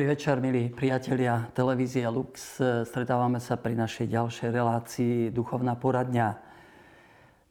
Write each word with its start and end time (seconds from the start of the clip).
Dobrý 0.00 0.16
večer, 0.16 0.40
milí 0.40 0.72
priatelia 0.72 1.52
televízie 1.52 2.08
Lux. 2.08 2.56
Stretávame 2.88 3.36
sa 3.36 3.60
pri 3.60 3.76
našej 3.76 4.08
ďalšej 4.08 4.48
relácii 4.48 5.28
Duchovná 5.28 5.76
poradňa. 5.76 6.40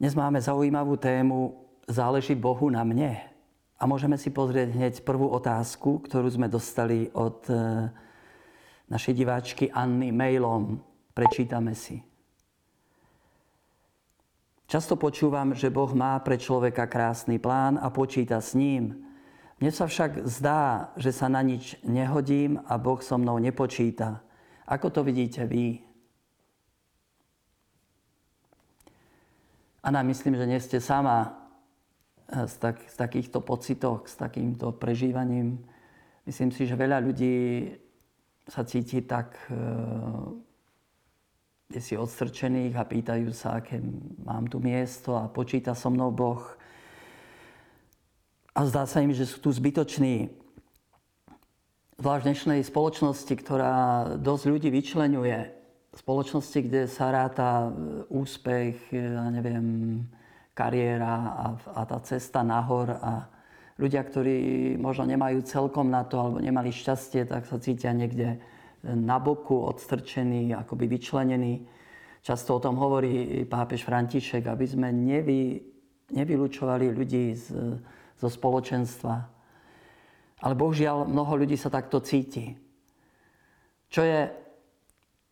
Dnes 0.02 0.18
máme 0.18 0.42
zaujímavú 0.42 0.98
tému 0.98 1.62
Záleží 1.86 2.34
Bohu 2.34 2.66
na 2.66 2.82
mne? 2.82 3.22
A 3.78 3.86
môžeme 3.86 4.18
si 4.18 4.34
pozrieť 4.34 4.74
hneď 4.74 4.94
prvú 5.06 5.30
otázku, 5.30 6.02
ktorú 6.02 6.26
sme 6.26 6.50
dostali 6.50 7.06
od 7.14 7.38
e, 7.46 7.86
našej 8.90 9.14
diváčky 9.14 9.70
Anny 9.70 10.10
mailom. 10.10 10.82
Prečítame 11.14 11.78
si. 11.78 12.02
Často 14.66 14.98
počúvam, 14.98 15.54
že 15.54 15.70
Boh 15.70 15.94
má 15.94 16.18
pre 16.18 16.34
človeka 16.34 16.90
krásny 16.90 17.38
plán 17.38 17.78
a 17.78 17.94
počíta 17.94 18.42
s 18.42 18.58
ním– 18.58 18.90
mne 19.60 19.70
sa 19.76 19.84
však 19.84 20.24
zdá, 20.24 20.90
že 20.96 21.12
sa 21.12 21.28
na 21.28 21.44
nič 21.44 21.76
nehodím 21.84 22.64
a 22.64 22.80
Boh 22.80 22.96
so 23.04 23.20
mnou 23.20 23.36
nepočíta. 23.36 24.24
Ako 24.64 24.88
to 24.88 25.04
vidíte 25.04 25.44
vy? 25.44 25.84
Ana, 29.84 30.00
myslím, 30.04 30.36
že 30.36 30.48
nie 30.48 30.60
ste 30.60 30.80
sama 30.80 31.36
eh, 32.32 32.48
z, 32.48 32.54
tak, 32.56 32.76
z 32.88 32.96
takýchto 32.96 33.44
pocitoch, 33.44 34.08
s 34.08 34.16
takýmto 34.16 34.72
prežívaním. 34.72 35.60
Myslím 36.24 36.52
si, 36.52 36.64
že 36.64 36.76
veľa 36.76 37.00
ľudí 37.00 37.68
sa 38.50 38.66
cíti 38.66 39.02
tak 39.06 39.38
e, 39.46 39.54
si 41.80 41.94
odstrčených 41.94 42.74
a 42.74 42.84
pýtajú 42.84 43.30
sa, 43.30 43.62
aké 43.62 43.78
mám 44.26 44.50
tu 44.50 44.58
miesto 44.58 45.14
a 45.14 45.30
počíta 45.30 45.74
so 45.74 45.86
mnou 45.90 46.10
Boh 46.10 46.42
a 48.54 48.66
zdá 48.66 48.86
sa 48.86 48.98
im, 49.02 49.14
že 49.14 49.26
sú 49.30 49.38
tu 49.38 49.50
zbytoční. 49.54 50.30
Zvlášť 52.00 52.24
dnešnej 52.26 52.60
spoločnosti, 52.64 53.34
ktorá 53.36 53.74
dosť 54.16 54.44
ľudí 54.48 54.68
vyčlenuje, 54.72 55.52
spoločnosti, 55.94 56.58
kde 56.64 56.82
sa 56.88 57.12
ráta 57.12 57.68
e, 57.68 57.70
úspech, 58.08 58.90
e, 58.90 58.96
ja 58.96 59.28
neviem, 59.28 60.00
kariéra 60.56 61.14
a, 61.30 61.46
a 61.76 61.80
tá 61.86 61.98
cesta 62.02 62.40
nahor 62.42 62.90
a 62.90 63.28
ľudia, 63.76 64.02
ktorí 64.02 64.74
možno 64.80 65.06
nemajú 65.06 65.44
celkom 65.46 65.92
na 65.92 66.02
to 66.08 66.18
alebo 66.18 66.38
nemali 66.40 66.72
šťastie, 66.72 67.28
tak 67.28 67.46
sa 67.46 67.60
cítia 67.60 67.94
niekde 67.94 68.40
na 68.82 69.20
boku, 69.20 69.60
odstrčení, 69.60 70.56
akoby 70.56 70.88
vyčlenení. 70.88 71.68
Často 72.24 72.56
o 72.56 72.62
tom 72.64 72.76
hovorí 72.80 73.44
pápež 73.44 73.84
František, 73.84 74.48
aby 74.48 74.66
sme 74.68 74.88
nevy, 74.92 75.64
nevylučovali 76.12 76.92
ľudí 76.92 77.36
z, 77.36 77.44
zo 78.20 78.28
spoločenstva. 78.28 79.14
Ale 80.40 80.54
bohužiaľ 80.56 81.08
mnoho 81.08 81.40
ľudí 81.40 81.56
sa 81.56 81.72
takto 81.72 82.04
cíti. 82.04 82.56
Čo 83.88 84.04
je 84.04 84.30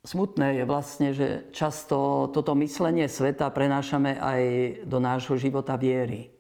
smutné 0.09 0.61
je 0.61 0.65
vlastne, 0.65 1.09
že 1.13 1.53
často 1.53 2.29
toto 2.33 2.57
myslenie 2.57 3.07
sveta 3.13 3.53
prenášame 3.53 4.17
aj 4.17 4.41
do 4.89 4.99
nášho 4.99 5.37
života 5.37 5.77
viery. 5.77 6.33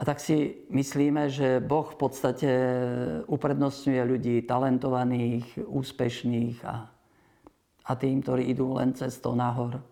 A 0.00 0.08
tak 0.08 0.16
si 0.16 0.64
myslíme, 0.72 1.28
že 1.28 1.60
Boh 1.60 1.84
v 1.84 1.98
podstate 2.00 2.48
uprednostňuje 3.28 4.00
ľudí 4.00 4.36
talentovaných, 4.48 5.60
úspešných 5.60 6.56
a, 6.64 6.88
a 7.84 7.92
tým, 8.00 8.24
ktorí 8.24 8.48
idú 8.48 8.80
len 8.80 8.96
cestou 8.96 9.36
nahor. 9.36 9.84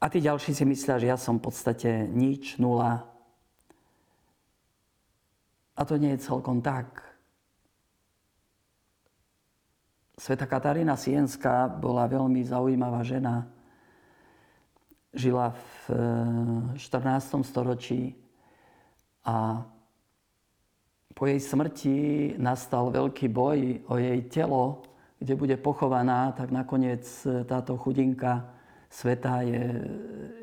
A 0.00 0.08
tí 0.08 0.24
ďalší 0.24 0.56
si 0.56 0.64
myslia, 0.64 0.96
že 0.96 1.12
ja 1.12 1.20
som 1.20 1.36
v 1.36 1.52
podstate 1.52 2.08
nič, 2.08 2.56
nula, 2.56 3.09
a 5.80 5.84
to 5.88 5.96
nie 5.96 6.12
je 6.12 6.28
celkom 6.28 6.60
tak. 6.60 7.00
Sveta 10.20 10.44
Katarína 10.44 11.00
Sienská 11.00 11.72
bola 11.72 12.04
veľmi 12.04 12.44
zaujímavá 12.44 13.00
žena. 13.00 13.48
Žila 15.16 15.56
v 15.56 15.64
14. 16.76 17.40
Eh, 17.40 17.48
storočí 17.48 18.02
a 19.24 19.64
po 21.16 21.24
jej 21.24 21.40
smrti 21.40 21.96
nastal 22.36 22.92
veľký 22.92 23.32
boj 23.32 23.80
o 23.88 23.96
jej 23.96 24.20
telo, 24.28 24.84
kde 25.16 25.32
bude 25.32 25.56
pochovaná, 25.56 26.36
tak 26.36 26.52
nakoniec 26.52 27.08
eh, 27.24 27.40
táto 27.48 27.80
chudinka 27.80 28.44
sveta 28.92 29.40
je, 29.48 29.64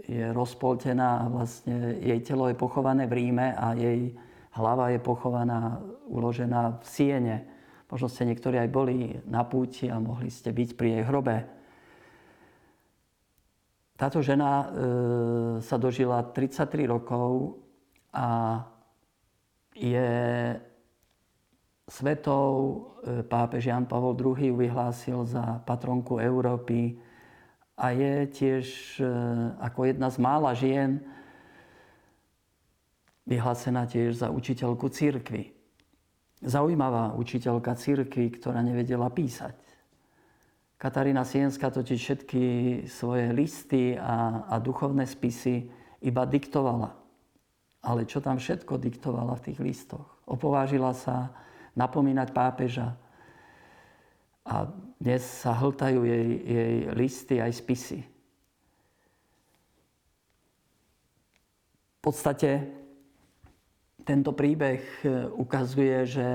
je 0.10 0.26
rozpoltená 0.34 1.22
a 1.22 1.30
vlastne 1.30 2.02
jej 2.02 2.18
telo 2.26 2.50
je 2.50 2.58
pochované 2.58 3.06
v 3.06 3.14
Ríme 3.14 3.54
a 3.54 3.78
jej 3.78 4.18
Hlava 4.58 4.90
je 4.90 5.00
pochovaná, 5.00 5.78
uložená 6.10 6.82
v 6.82 6.86
siene. 6.90 7.38
Možno 7.88 8.10
ste 8.10 8.26
niektorí 8.26 8.58
aj 8.58 8.70
boli 8.74 9.22
na 9.30 9.46
púti 9.46 9.86
a 9.88 10.02
mohli 10.02 10.34
ste 10.34 10.50
byť 10.50 10.70
pri 10.74 10.88
jej 10.98 11.04
hrobe. 11.06 11.38
Táto 13.98 14.22
žena 14.22 14.50
e, 14.50 14.66
sa 15.62 15.78
dožila 15.78 16.22
33 16.22 16.86
rokov 16.86 17.58
a 18.14 18.62
je 19.74 20.10
svetou 21.90 22.50
e, 23.02 23.22
pápež 23.26 23.74
Jan 23.74 23.90
Pavol 23.90 24.14
II 24.14 24.54
vyhlásil 24.54 25.26
za 25.26 25.64
patronku 25.66 26.22
Európy 26.22 27.00
a 27.74 27.90
je 27.90 28.14
tiež 28.30 28.66
e, 29.02 29.06
ako 29.66 29.90
jedna 29.90 30.10
z 30.14 30.18
mála 30.22 30.52
žien, 30.54 31.02
vyhlásená 33.28 33.84
tiež 33.86 34.24
za 34.24 34.32
učiteľku 34.32 34.88
církvy. 34.88 35.52
Zaujímavá 36.40 37.12
učiteľka 37.20 37.76
církvy, 37.76 38.40
ktorá 38.40 38.64
nevedela 38.64 39.12
písať. 39.12 39.54
Katarína 40.78 41.26
Sienska 41.26 41.74
totiž 41.74 42.00
všetky 42.00 42.44
svoje 42.88 43.34
listy 43.34 43.98
a, 43.98 44.46
a 44.48 44.56
duchovné 44.62 45.10
spisy 45.10 45.68
iba 46.06 46.24
diktovala. 46.24 46.94
Ale 47.82 48.06
čo 48.06 48.22
tam 48.22 48.38
všetko 48.38 48.78
diktovala 48.78 49.36
v 49.42 49.44
tých 49.52 49.60
listoch? 49.60 50.06
Opovážila 50.30 50.94
sa 50.94 51.34
napomínať 51.74 52.30
pápeža. 52.30 52.94
A 54.48 54.70
dnes 55.02 55.26
sa 55.26 55.58
hltajú 55.58 56.06
jej, 56.06 56.30
jej 56.46 56.76
listy 56.94 57.42
aj 57.42 57.52
spisy. 57.58 58.00
V 61.98 62.00
podstate 62.06 62.70
tento 64.08 64.32
príbeh 64.32 64.80
e, 65.04 65.28
ukazuje, 65.36 66.08
že 66.08 66.28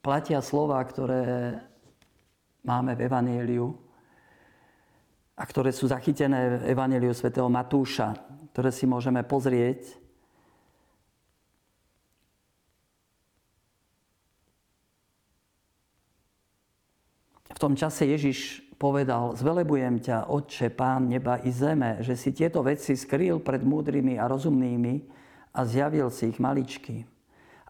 platia 0.00 0.40
slova, 0.40 0.80
ktoré 0.80 1.60
máme 2.64 2.96
v 2.96 3.04
Evangeliu 3.04 3.76
a 5.36 5.44
ktoré 5.44 5.76
sú 5.76 5.92
zachytené 5.92 6.56
v 6.56 6.72
Evangeliu 6.72 7.12
svätého 7.12 7.52
Matúša, 7.52 8.16
ktoré 8.56 8.72
si 8.72 8.88
môžeme 8.88 9.20
pozrieť. 9.20 10.00
V 17.52 17.58
tom 17.60 17.76
čase 17.76 18.08
Ježiš 18.08 18.64
povedal, 18.80 19.36
zvelebujem 19.36 20.00
ťa, 20.00 20.32
Otče, 20.32 20.72
Pán 20.72 21.12
neba 21.12 21.38
i 21.44 21.52
zeme, 21.52 22.00
že 22.00 22.16
si 22.16 22.32
tieto 22.32 22.64
veci 22.64 22.96
skrýl 22.96 23.38
pred 23.38 23.60
múdrymi 23.62 24.16
a 24.16 24.26
rozumnými, 24.26 25.21
a 25.52 25.64
zjavil 25.68 26.08
si 26.08 26.32
ich 26.32 26.40
maličky. 26.40 27.04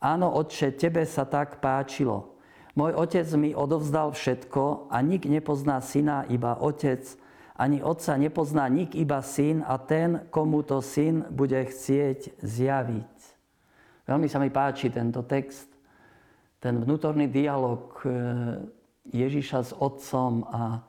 Áno, 0.03 0.31
Otče, 0.35 0.75
Tebe 0.75 1.07
sa 1.07 1.23
tak 1.23 1.63
páčilo. 1.63 2.35
Môj 2.73 2.97
Otec 2.97 3.29
mi 3.37 3.53
odovzdal 3.53 4.17
všetko 4.17 4.89
a 4.89 4.97
nik 5.05 5.29
nepozná 5.29 5.79
syna, 5.85 6.25
iba 6.27 6.57
Otec. 6.57 7.05
Ani 7.53 7.85
Otca 7.85 8.17
nepozná 8.17 8.65
nik, 8.67 8.97
iba 8.97 9.21
syn 9.21 9.61
a 9.63 9.77
ten, 9.77 10.25
komu 10.33 10.65
to 10.65 10.81
syn 10.81 11.29
bude 11.29 11.59
chcieť 11.59 12.41
zjaviť. 12.41 13.15
Veľmi 14.09 14.27
sa 14.27 14.41
mi 14.41 14.49
páči 14.49 14.91
tento 14.91 15.23
text, 15.23 15.69
ten 16.59 16.81
vnútorný 16.81 17.29
dialog 17.29 17.93
e, 18.03 18.09
Ježiša 19.13 19.59
s 19.63 19.71
Otcom 19.77 20.43
a, 20.49 20.83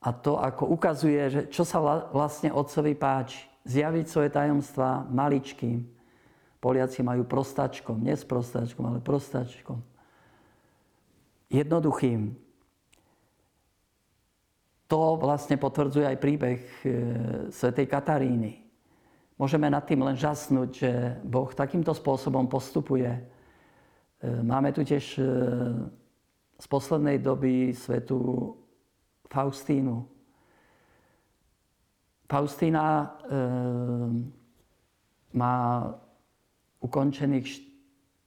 a 0.00 0.08
to, 0.16 0.40
ako 0.40 0.64
ukazuje, 0.74 1.22
že 1.28 1.40
čo 1.52 1.62
sa 1.62 1.78
vlastne 2.10 2.50
Otcovi 2.50 2.96
páči. 2.96 3.44
Zjaviť 3.68 4.06
svoje 4.08 4.32
tajomstvá 4.32 5.06
maličkým, 5.12 5.97
Poliaci 6.58 7.06
majú 7.06 7.22
prostačkom, 7.22 8.02
nie 8.02 8.18
s 8.18 8.26
prostačkom, 8.26 8.82
ale 8.82 8.98
prostačkom. 8.98 9.78
Jednoduchým. 11.46 12.34
To 14.90 15.14
vlastne 15.20 15.54
potvrdzuje 15.54 16.06
aj 16.08 16.18
príbeh 16.18 16.60
e, 16.82 16.88
svätej 17.54 17.86
Kataríny. 17.86 18.66
Môžeme 19.38 19.70
nad 19.70 19.86
tým 19.86 20.02
len 20.02 20.18
žasnúť, 20.18 20.68
že 20.72 20.90
Boh 21.22 21.46
takýmto 21.54 21.94
spôsobom 21.94 22.50
postupuje. 22.50 23.06
E, 23.06 23.20
máme 24.42 24.74
tu 24.74 24.82
tiež 24.82 25.04
e, 25.14 25.22
z 26.58 26.66
poslednej 26.66 27.22
doby 27.22 27.70
svetu 27.70 28.50
Faustínu. 29.30 30.08
Faustína 32.28 33.16
má 35.32 35.56
ukončených 36.82 37.46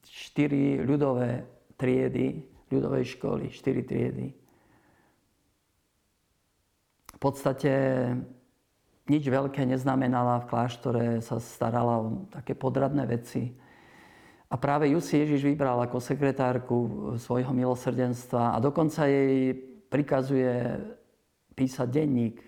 štyri 0.06 0.83
ľudové 0.83 1.45
triedy 1.80 2.51
ľudovej 2.71 3.19
školy, 3.19 3.51
štyri 3.51 3.83
triedy. 3.83 4.31
V 7.12 7.18
podstate 7.19 7.71
nič 9.12 9.27
veľké 9.27 9.68
neznamenala 9.68 10.42
v 10.42 10.50
kláštore, 10.50 11.03
sa 11.19 11.38
starala 11.38 12.00
o 12.01 12.25
také 12.31 12.56
podradné 12.56 13.03
veci. 13.06 13.51
A 14.51 14.56
práve 14.59 14.88
ju 14.92 15.00
si 15.00 15.19
Ježiš 15.19 15.44
vybral 15.47 15.80
ako 15.83 16.04
sekretárku 16.04 16.77
svojho 17.19 17.51
milosrdenstva 17.56 18.56
a 18.56 18.57
dokonca 18.59 19.07
jej 19.07 19.56
prikazuje 19.92 20.80
písať 21.56 21.88
denník. 21.88 22.39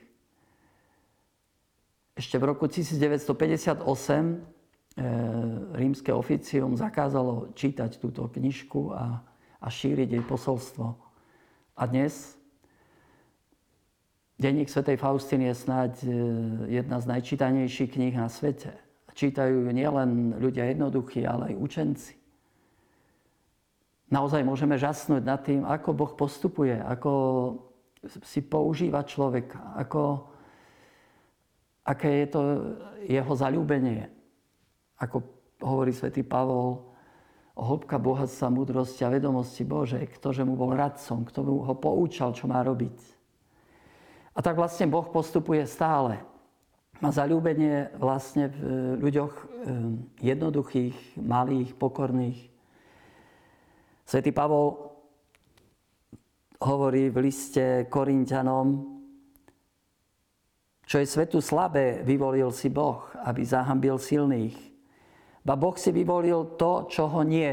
Ešte 2.16 2.36
v 2.40 2.44
roku 2.48 2.68
1958 2.68 3.84
E, 3.84 4.53
rímske 5.74 6.14
oficium 6.14 6.78
zakázalo 6.78 7.50
čítať 7.58 7.98
túto 7.98 8.30
knižku 8.30 8.94
a, 8.94 9.26
a 9.58 9.68
šíriť 9.68 10.10
jej 10.14 10.24
posolstvo. 10.26 10.94
A 11.74 11.84
dnes 11.90 12.38
Denník 14.38 14.70
svätej 14.70 14.98
Faustiny 14.98 15.50
je 15.50 15.56
snáď 15.56 15.94
e, 16.04 16.10
jedna 16.82 17.00
z 17.00 17.06
najčítanejších 17.06 17.96
kníh 17.96 18.18
na 18.18 18.28
svete. 18.28 18.74
Čítajú 19.14 19.66
ju 19.66 19.72
nielen 19.72 20.36
ľudia 20.42 20.74
jednoduchí, 20.74 21.22
ale 21.24 21.54
aj 21.54 21.62
učenci. 21.62 22.14
Naozaj 24.10 24.42
môžeme 24.46 24.78
žasnúť 24.78 25.24
nad 25.24 25.42
tým, 25.42 25.66
ako 25.66 25.90
Boh 25.94 26.14
postupuje, 26.18 26.76
ako 26.76 27.12
si 28.26 28.42
používa 28.44 29.06
človeka, 29.06 29.74
ako, 29.80 30.28
aké 31.88 32.26
je 32.26 32.28
to 32.30 32.42
jeho 33.06 33.34
zalúbenie 33.38 34.23
ako 35.04 35.18
hovorí 35.60 35.92
svätý 35.92 36.24
Pavol, 36.24 36.94
hĺbka 37.54 38.02
bohatstva, 38.02 38.50
múdrosti 38.50 39.06
a 39.06 39.14
vedomosti 39.14 39.62
Božej, 39.62 40.10
ktože 40.18 40.42
mu 40.42 40.58
bol 40.58 40.74
radcom, 40.74 41.22
kto 41.28 41.40
mu 41.46 41.62
ho 41.62 41.76
poučal, 41.78 42.34
čo 42.34 42.50
má 42.50 42.64
robiť. 42.66 42.98
A 44.34 44.42
tak 44.42 44.58
vlastne 44.58 44.90
Boh 44.90 45.06
postupuje 45.06 45.62
stále. 45.70 46.18
Má 46.98 47.14
zalúbenie 47.14 47.94
vlastne 48.02 48.50
v 48.50 48.58
ľuďoch 48.98 49.34
eh, 49.34 49.46
jednoduchých, 50.34 51.20
malých, 51.22 51.78
pokorných. 51.78 52.40
Svetý 54.04 54.34
Pavol 54.34 54.94
hovorí 56.64 57.12
v 57.14 57.18
liste 57.30 57.86
Korintianom, 57.92 58.94
čo 60.84 61.00
je 61.00 61.08
svetu 61.08 61.40
slabé, 61.40 62.04
vyvolil 62.04 62.52
si 62.52 62.68
Boh, 62.68 63.08
aby 63.24 63.46
zahambil 63.46 63.96
silných. 63.96 64.73
Ba 65.44 65.60
Boh 65.60 65.76
si 65.76 65.92
vyvolil 65.92 66.56
to, 66.56 66.88
čo 66.88 67.12
nie. 67.28 67.52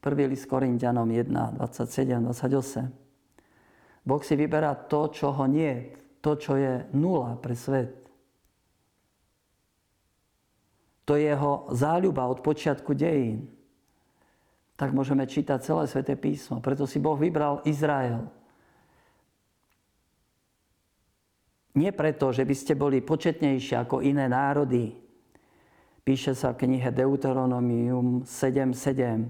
Prvý 0.00 0.24
list 0.28 0.48
Korintianom 0.48 1.08
1, 1.08 1.60
27, 1.60 2.24
28. 2.24 4.08
Boh 4.08 4.20
si 4.24 4.34
vyberá 4.36 4.72
to, 4.88 5.12
čo 5.12 5.32
nie. 5.44 5.92
To, 6.24 6.40
čo 6.40 6.56
je 6.56 6.88
nula 6.96 7.36
pre 7.36 7.52
svet. 7.52 8.04
To 11.04 11.20
je 11.20 11.28
jeho 11.28 11.68
záľuba 11.68 12.24
od 12.24 12.40
počiatku 12.40 12.96
dejín. 12.96 13.52
Tak 14.80 14.96
môžeme 14.96 15.28
čítať 15.28 15.60
celé 15.60 15.84
sväté 15.84 16.16
písmo. 16.16 16.64
Preto 16.64 16.88
si 16.88 16.96
Boh 16.96 17.20
vybral 17.20 17.60
Izrael. 17.68 18.24
Nie 21.76 21.92
preto, 21.92 22.32
že 22.32 22.48
by 22.48 22.54
ste 22.56 22.72
boli 22.72 23.04
početnejší 23.04 23.76
ako 23.76 24.00
iné 24.00 24.24
národy, 24.30 25.03
Píše 26.04 26.36
sa 26.36 26.52
v 26.52 26.68
knihe 26.68 26.92
Deuteronomium 26.92 28.28
7.7. 28.28 29.24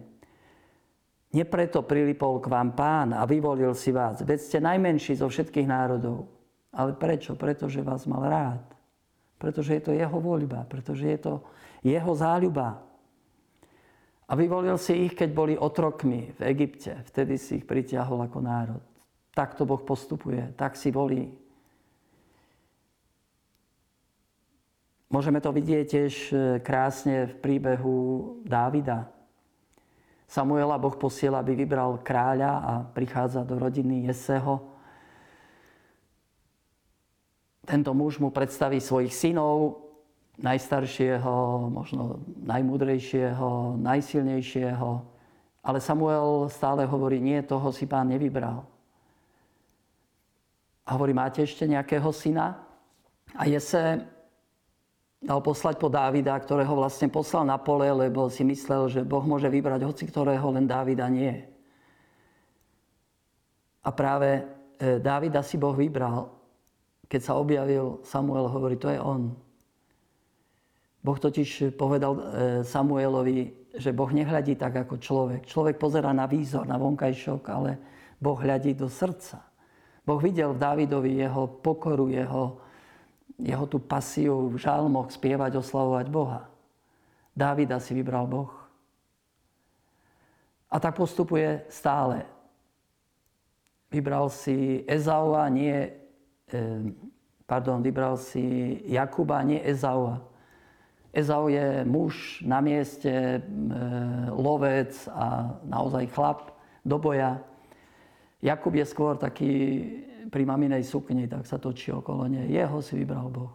Nie 1.30 1.46
preto 1.46 1.86
prilipol 1.86 2.42
k 2.42 2.50
vám 2.50 2.74
pán 2.74 3.14
a 3.14 3.22
vyvolil 3.22 3.78
si 3.78 3.94
vás, 3.94 4.18
veď 4.26 4.38
ste 4.42 4.58
najmenší 4.58 5.22
zo 5.22 5.30
všetkých 5.30 5.70
národov. 5.70 6.26
Ale 6.74 6.98
prečo? 6.98 7.38
Pretože 7.38 7.78
vás 7.78 8.10
mal 8.10 8.26
rád. 8.26 8.66
Pretože 9.38 9.78
je 9.78 9.82
to 9.86 9.92
jeho 9.94 10.18
voľba, 10.18 10.66
pretože 10.66 11.06
je 11.06 11.18
to 11.22 11.32
jeho 11.86 12.10
záľuba. 12.10 12.82
A 14.26 14.32
vyvolil 14.34 14.74
si 14.74 15.06
ich, 15.06 15.14
keď 15.14 15.30
boli 15.30 15.54
otrokmi 15.54 16.34
v 16.34 16.40
Egypte. 16.50 17.06
Vtedy 17.06 17.38
si 17.38 17.62
ich 17.62 17.66
pritiahol 17.70 18.26
ako 18.26 18.38
národ. 18.42 18.82
Takto 19.30 19.62
Boh 19.62 19.78
postupuje, 19.78 20.50
tak 20.58 20.74
si 20.74 20.90
volí 20.90 21.43
Môžeme 25.14 25.38
to 25.38 25.54
vidieť 25.54 25.86
tiež 25.86 26.14
e, 26.34 26.34
krásne 26.58 27.30
v 27.30 27.34
príbehu 27.38 27.98
Dávida. 28.42 29.06
Samuela 30.26 30.74
Boh 30.74 30.98
posiela, 30.98 31.38
aby 31.38 31.54
vybral 31.54 32.02
kráľa 32.02 32.50
a 32.58 32.72
prichádza 32.82 33.46
do 33.46 33.54
rodiny 33.54 34.10
Jeseho. 34.10 34.58
Tento 37.62 37.94
muž 37.94 38.18
mu 38.18 38.34
predstaví 38.34 38.82
svojich 38.82 39.14
synov, 39.14 39.86
najstaršieho, 40.42 41.70
možno 41.70 42.18
najmúdrejšieho, 42.42 43.78
najsilnejšieho. 43.78 44.90
Ale 45.62 45.78
Samuel 45.78 46.50
stále 46.50 46.90
hovorí, 46.90 47.22
nie, 47.22 47.38
toho 47.46 47.70
si 47.70 47.86
pán 47.86 48.10
nevybral. 48.10 48.66
A 50.82 50.98
hovorí, 50.98 51.14
máte 51.14 51.46
ešte 51.46 51.70
nejakého 51.70 52.10
syna? 52.10 52.66
A 53.38 53.46
Jese 53.46 54.10
dal 55.24 55.40
poslať 55.40 55.80
po 55.80 55.88
Dávida, 55.88 56.36
ktorého 56.36 56.76
vlastne 56.76 57.08
poslal 57.08 57.48
na 57.48 57.56
pole, 57.56 57.88
lebo 57.88 58.28
si 58.28 58.44
myslel, 58.44 58.92
že 58.92 59.00
Boh 59.00 59.24
môže 59.24 59.48
vybrať 59.48 59.80
hoci 59.80 60.04
ktorého, 60.04 60.52
len 60.52 60.68
Dávida 60.68 61.08
nie. 61.08 61.32
A 63.80 63.88
práve 63.88 64.44
e, 64.76 65.00
Dávida 65.00 65.40
si 65.40 65.56
Boh 65.56 65.72
vybral. 65.72 66.28
Keď 67.08 67.20
sa 67.20 67.40
objavil 67.40 68.04
Samuel, 68.04 68.52
hovorí, 68.52 68.76
to 68.76 68.92
je 68.92 69.00
on. 69.00 69.32
Boh 71.00 71.18
totiž 71.20 71.72
povedal 71.76 72.12
e, 72.16 72.20
Samuelovi, 72.64 73.72
že 73.80 73.96
Boh 73.96 74.08
nehľadí 74.12 74.60
tak 74.60 74.76
ako 74.76 75.00
človek. 75.00 75.42
Človek 75.48 75.76
pozera 75.80 76.12
na 76.12 76.28
výzor, 76.28 76.68
na 76.68 76.76
vonkajšok, 76.76 77.42
ale 77.48 77.70
Boh 78.20 78.36
hľadí 78.36 78.76
do 78.76 78.92
srdca. 78.92 79.40
Boh 80.04 80.20
videl 80.20 80.52
v 80.52 80.60
Dávidovi 80.60 81.16
jeho 81.16 81.48
pokoru, 81.64 82.12
jeho 82.12 82.63
jeho 83.38 83.66
tú 83.66 83.82
pasiu 83.82 84.50
v 84.52 84.56
žalmoch 84.58 85.10
spievať, 85.10 85.58
oslavovať 85.58 86.06
Boha. 86.10 86.46
Dávida 87.34 87.82
si 87.82 87.94
vybral 87.94 88.30
Boh. 88.30 88.54
A 90.70 90.78
tak 90.78 90.94
postupuje 90.94 91.62
stále. 91.70 92.26
Vybral 93.90 94.26
si 94.30 94.82
Ezaua, 94.86 95.46
nie, 95.50 95.90
pardon, 97.46 97.78
vybral 97.78 98.18
si 98.18 98.78
Jakuba, 98.86 99.42
nie 99.42 99.62
Ezaua. 99.62 100.22
Ezau 101.14 101.46
je 101.46 101.86
muž 101.86 102.42
na 102.42 102.58
mieste, 102.58 103.38
lovec 104.34 104.90
a 105.14 105.54
naozaj 105.62 106.10
chlap 106.10 106.58
do 106.82 106.98
boja. 106.98 107.38
Jakub 108.42 108.74
je 108.74 108.82
skôr 108.82 109.14
taký 109.14 109.54
pri 110.34 110.42
maminej 110.42 110.82
sukni, 110.82 111.30
tak 111.30 111.46
sa 111.46 111.62
točí 111.62 111.94
okolo 111.94 112.26
nej. 112.26 112.50
Jeho 112.50 112.82
si 112.82 112.98
vybral 112.98 113.30
Boh. 113.30 113.54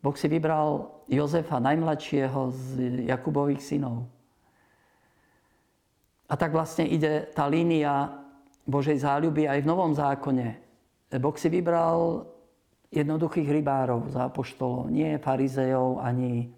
Boh 0.00 0.16
si 0.16 0.24
vybral 0.24 0.88
Jozefa, 1.04 1.60
najmladšieho 1.60 2.48
z 2.48 2.64
Jakubových 3.04 3.60
synov. 3.60 4.08
A 6.24 6.32
tak 6.40 6.56
vlastne 6.56 6.88
ide 6.88 7.28
tá 7.36 7.44
línia 7.44 8.24
Božej 8.64 9.04
záľuby 9.04 9.44
aj 9.44 9.60
v 9.60 9.68
Novom 9.68 9.92
zákone. 9.92 10.56
Boh 11.20 11.36
si 11.36 11.52
vybral 11.52 12.24
jednoduchých 12.88 13.52
rybárov 13.52 14.08
za 14.08 14.32
apoštolov, 14.32 14.88
nie 14.88 15.20
farizejov 15.20 16.00
ani, 16.00 16.48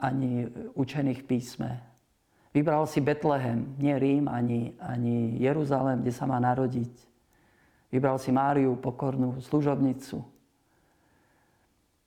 ani 0.00 0.48
učených 0.72 1.20
písme. 1.28 1.76
Vybral 2.56 2.88
si 2.88 3.04
Betlehem, 3.04 3.76
nie 3.76 3.92
Rím 4.00 4.32
ani, 4.32 4.72
ani 4.80 5.36
Jeruzalém, 5.36 6.00
kde 6.00 6.12
sa 6.14 6.24
má 6.24 6.40
narodiť. 6.40 7.13
Vybral 7.94 8.18
si 8.18 8.34
Máriu, 8.34 8.74
pokornú 8.74 9.38
služobnicu. 9.38 10.18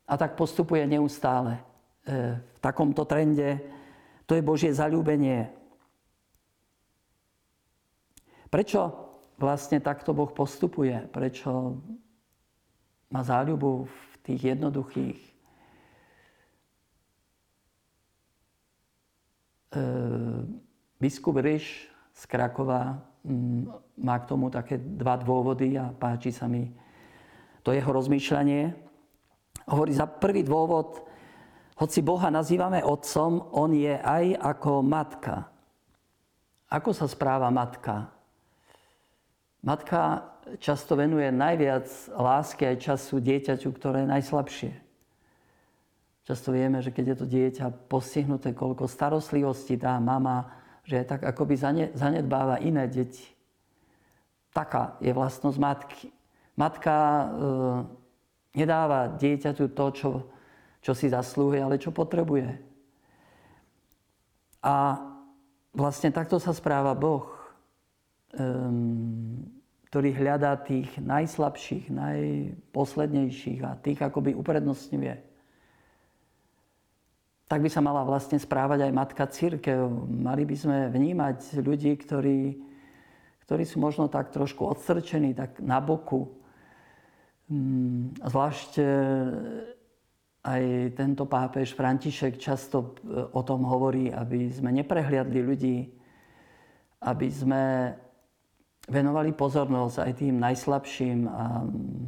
A 0.04 0.20
tak 0.20 0.36
postupuje 0.36 0.84
neustále 0.84 1.56
e, 2.04 2.36
v 2.36 2.58
takomto 2.60 3.08
trende. 3.08 3.56
To 4.28 4.36
je 4.36 4.44
Božie 4.44 4.68
zalúbenie. 4.68 5.48
Prečo 8.52 8.92
vlastne 9.40 9.80
takto 9.80 10.12
Boh 10.12 10.28
postupuje? 10.28 11.08
Prečo 11.08 11.80
má 13.08 13.24
záľubu 13.24 13.88
v 13.88 14.12
tých 14.28 14.52
jednoduchých? 14.52 15.20
E, 19.72 19.80
biskup 21.00 21.40
Ryš 21.40 21.88
z 22.12 22.22
Krakova 22.28 23.07
má 23.98 24.16
k 24.22 24.28
tomu 24.28 24.48
také 24.48 24.78
dva 24.78 25.18
dôvody 25.18 25.74
a 25.76 25.90
páči 25.90 26.30
sa 26.30 26.46
mi 26.46 26.70
to 27.66 27.74
jeho 27.74 27.90
rozmýšľanie. 27.90 28.72
Hovorí 29.68 29.92
za 29.92 30.08
prvý 30.08 30.46
dôvod, 30.46 31.04
hoci 31.78 32.02
Boha 32.02 32.32
nazývame 32.32 32.82
otcom, 32.82 33.54
on 33.54 33.70
je 33.76 33.94
aj 33.94 34.34
ako 34.40 34.82
matka. 34.82 35.46
ako 36.68 36.90
sa 36.92 37.06
správa 37.06 37.48
matka? 37.54 38.10
Matka 39.62 40.26
často 40.56 40.96
venuje 40.96 41.28
najviac 41.28 41.86
lásky 42.16 42.72
aj 42.72 42.76
času 42.80 43.20
dieťaťu, 43.20 43.68
ktoré 43.74 44.04
je 44.04 44.12
najslabšie. 44.16 44.72
Často 46.24 46.52
vieme, 46.52 46.84
že 46.84 46.92
keď 46.92 47.04
je 47.08 47.16
to 47.16 47.26
dieťa 47.28 47.66
postihnuté, 47.88 48.52
koľko 48.52 48.84
starostlivosti 48.84 49.80
dá 49.80 49.96
mama, 49.96 50.57
že 50.88 51.04
tak 51.04 51.20
akoby 51.20 51.54
zanedbáva 51.92 52.64
iné 52.64 52.88
deti. 52.88 53.28
Taká 54.56 54.96
je 55.04 55.12
vlastnosť 55.12 55.58
matky. 55.60 56.08
Matka 56.56 56.96
e, 56.96 57.26
nedáva 58.56 59.12
dieťaťu 59.20 59.68
to, 59.76 59.86
čo, 59.92 60.10
čo 60.80 60.92
si 60.96 61.12
zaslúhuje, 61.12 61.60
ale 61.60 61.76
čo 61.76 61.92
potrebuje. 61.92 62.56
A 64.64 64.96
vlastne 65.76 66.08
takto 66.08 66.40
sa 66.40 66.56
správa 66.56 66.96
Boh, 66.96 67.36
um, 68.34 69.44
ktorý 69.92 70.10
hľadá 70.16 70.56
tých 70.58 70.88
najslabších, 70.98 71.92
najposlednejších 71.92 73.60
a 73.62 73.78
tých 73.78 74.02
akoby 74.02 74.34
uprednostňuje 74.34 75.27
tak 77.48 77.64
by 77.64 77.70
sa 77.72 77.80
mala 77.80 78.04
vlastne 78.04 78.36
správať 78.36 78.84
aj 78.84 78.92
matka 78.92 79.24
církev. 79.24 79.88
Mali 80.04 80.44
by 80.44 80.56
sme 80.56 80.78
vnímať 80.92 81.64
ľudí, 81.64 81.96
ktorí, 81.96 82.60
ktorí 83.48 83.64
sú 83.64 83.80
možno 83.80 84.12
tak 84.12 84.28
trošku 84.28 84.68
odstrčení, 84.68 85.32
tak 85.32 85.56
na 85.64 85.80
boku. 85.80 86.28
Mm, 87.48 88.20
zvlášť 88.20 88.72
e, 88.76 88.84
aj 90.44 90.62
tento 90.92 91.24
pápež 91.24 91.72
František 91.72 92.36
často 92.36 93.00
e, 93.00 93.16
o 93.32 93.40
tom 93.40 93.64
hovorí, 93.64 94.12
aby 94.12 94.52
sme 94.52 94.68
neprehliadli 94.68 95.40
ľudí, 95.40 95.76
aby 97.00 97.28
sme 97.32 97.96
venovali 98.92 99.32
pozornosť 99.32 99.96
aj 100.04 100.12
tým 100.20 100.36
najslabším 100.36 101.18
a 101.24 101.64
mm, 101.64 102.06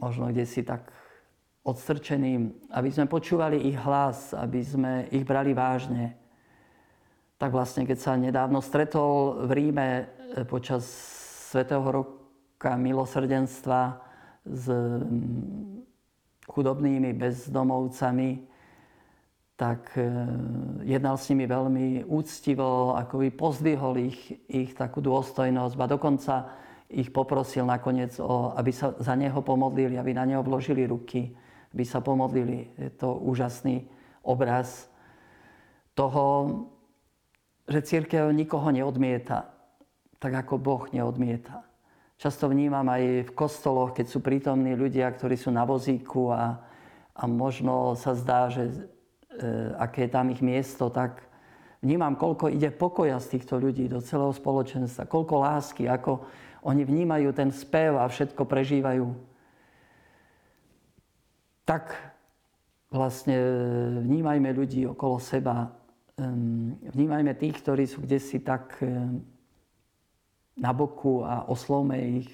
možno 0.00 0.32
kde 0.32 0.48
si 0.48 0.64
tak 0.64 1.03
odstrčeným, 1.64 2.52
aby 2.76 2.88
sme 2.92 3.08
počúvali 3.08 3.56
ich 3.72 3.76
hlas, 3.80 4.36
aby 4.36 4.60
sme 4.60 4.92
ich 5.08 5.24
brali 5.24 5.56
vážne. 5.56 6.12
Tak 7.40 7.50
vlastne, 7.50 7.88
keď 7.88 7.98
sa 7.98 8.20
nedávno 8.20 8.60
stretol 8.60 9.42
v 9.48 9.50
Ríme 9.50 9.88
e, 9.88 10.04
počas 10.44 10.84
Svetého 11.50 11.82
roka 11.88 12.76
milosrdenstva 12.76 13.96
s 14.44 14.68
chudobnými 16.44 17.16
bezdomovcami, 17.16 18.30
tak 19.56 19.96
e, 19.96 20.04
jednal 20.84 21.16
s 21.16 21.32
nimi 21.32 21.48
veľmi 21.48 22.04
úctivo, 22.04 22.92
ako 22.92 23.24
by 23.24 23.28
pozdvihol 23.32 23.94
ich, 24.04 24.36
ich 24.52 24.76
takú 24.76 25.00
dôstojnosť 25.00 25.74
a 25.80 25.86
dokonca 25.88 26.34
ich 26.92 27.08
poprosil 27.08 27.64
nakoniec, 27.64 28.20
o, 28.20 28.52
aby 28.52 28.68
sa 28.68 28.92
za 29.00 29.16
neho 29.16 29.40
pomodlili, 29.40 29.96
aby 29.96 30.12
na 30.12 30.28
neho 30.28 30.44
vložili 30.44 30.84
ruky 30.84 31.32
by 31.74 31.84
sa 31.84 31.98
pomodlili. 31.98 32.70
Je 32.78 32.88
to 32.94 33.18
úžasný 33.18 33.90
obraz 34.22 34.86
toho, 35.98 36.24
že 37.66 37.82
církev 37.82 38.30
nikoho 38.30 38.70
neodmieta, 38.70 39.50
tak 40.22 40.46
ako 40.46 40.62
Boh 40.62 40.84
neodmieta. 40.94 41.66
Často 42.14 42.46
vnímam 42.46 42.86
aj 42.86 43.26
v 43.26 43.32
kostoloch, 43.34 43.90
keď 43.90 44.06
sú 44.06 44.22
prítomní 44.22 44.78
ľudia, 44.78 45.10
ktorí 45.10 45.34
sú 45.34 45.50
na 45.50 45.66
vozíku 45.66 46.30
a, 46.30 46.62
a 47.10 47.22
možno 47.26 47.98
sa 47.98 48.14
zdá, 48.14 48.46
že 48.48 48.70
e, 48.70 48.78
aké 49.82 50.06
je 50.06 50.14
tam 50.14 50.30
ich 50.30 50.38
miesto, 50.38 50.88
tak 50.94 51.26
vnímam, 51.82 52.14
koľko 52.14 52.54
ide 52.54 52.70
pokoja 52.70 53.18
z 53.18 53.36
týchto 53.36 53.58
ľudí 53.58 53.90
do 53.90 53.98
celého 53.98 54.30
spoločenstva, 54.30 55.10
koľko 55.10 55.34
lásky, 55.42 55.90
ako 55.90 56.22
oni 56.64 56.86
vnímajú 56.86 57.34
ten 57.34 57.50
spev 57.50 57.98
a 57.98 58.06
všetko 58.08 58.46
prežívajú 58.46 59.33
tak 61.64 61.96
vlastne 62.92 63.34
vnímajme 64.04 64.52
ľudí 64.54 64.86
okolo 64.86 65.18
seba, 65.18 65.72
vnímajme 66.94 67.34
tých, 67.34 67.58
ktorí 67.58 67.84
sú 67.90 68.04
kde 68.04 68.22
si 68.22 68.38
tak 68.38 68.78
na 70.54 70.70
boku 70.70 71.26
a 71.26 71.48
oslovme 71.50 72.22
ich. 72.22 72.30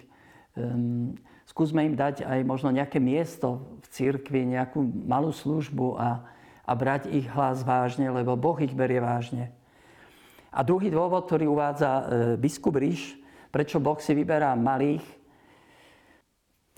Skúsme 1.49 1.83
im 1.83 1.97
dať 1.97 2.23
aj 2.23 2.41
možno 2.47 2.71
nejaké 2.71 3.01
miesto 3.03 3.81
v 3.83 3.87
cirkvi, 3.91 4.47
nejakú 4.47 4.85
malú 4.85 5.35
službu 5.35 5.99
a, 5.99 6.23
a 6.63 6.73
brať 6.79 7.11
ich 7.11 7.27
hlas 7.27 7.67
vážne, 7.67 8.07
lebo 8.07 8.39
Boh 8.39 8.55
ich 8.63 8.71
berie 8.71 9.03
vážne. 9.03 9.51
A 10.55 10.63
druhý 10.63 10.91
dôvod, 10.91 11.27
ktorý 11.27 11.51
uvádza 11.51 11.91
e, 11.91 12.03
biskup 12.39 12.79
Ríš, 12.79 13.19
prečo 13.51 13.83
Boh 13.83 13.99
si 13.99 14.15
vyberá 14.15 14.55
malých, 14.55 15.03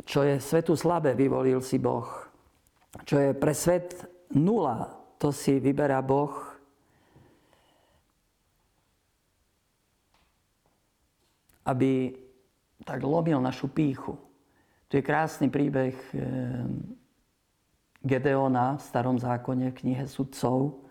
čo 0.08 0.24
je 0.24 0.40
svetu 0.40 0.72
slabé, 0.72 1.12
vyvolil 1.12 1.60
si 1.60 1.76
Boh 1.76 2.31
čo 3.08 3.16
je 3.16 3.30
pre 3.32 3.56
svet 3.56 4.04
nula, 4.36 4.92
to 5.16 5.32
si 5.32 5.56
vyberá 5.56 6.04
Boh. 6.04 6.36
Aby 11.64 12.18
tak 12.82 13.00
lomil 13.06 13.38
našu 13.38 13.70
píchu. 13.70 14.18
Tu 14.90 14.98
je 15.00 15.06
krásny 15.06 15.48
príbeh 15.48 15.94
eh, 16.12 16.66
Gedeona 18.02 18.76
v 18.76 18.82
starom 18.82 19.16
zákone, 19.16 19.70
v 19.70 19.78
knihe 19.78 20.04
sudcov. 20.10 20.82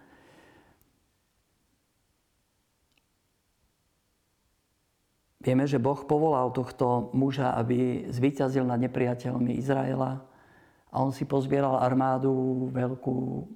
Vieme, 5.41 5.65
že 5.65 5.81
Boh 5.81 5.97
povolal 6.05 6.53
tohto 6.53 7.11
muža, 7.17 7.51
aby 7.57 8.07
zvíťazil 8.13 8.63
nad 8.63 8.77
nepriateľmi 8.79 9.57
Izraela 9.57 10.30
a 10.91 10.95
on 10.99 11.15
si 11.15 11.23
pozbieral 11.23 11.79
armádu 11.79 12.67
veľkú, 12.75 13.47